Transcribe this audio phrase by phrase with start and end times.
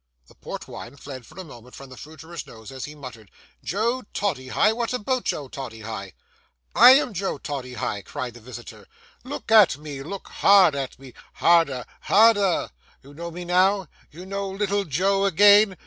[0.25, 3.29] The port wine fled for a moment from the fruiterer's nose as he muttered,
[3.63, 4.71] 'Joe Toddyhigh!
[4.73, 6.13] What about Joe Toddyhigh?'
[6.75, 8.87] 'I am Joe Toddyhigh,' cried the visitor.
[9.23, 12.71] 'Look at me, look hard at me,—harder, harder.
[13.03, 13.89] You know me now?
[14.09, 15.77] You know little Joe again?